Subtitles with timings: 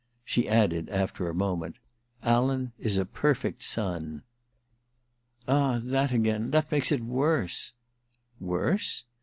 [0.25, 1.75] She added, after a moment:
[2.23, 4.23] ^ Alan is a perfect son.'
[4.83, 7.73] * Ah, that again— that makes it worse!'
[8.27, 9.03] * Worse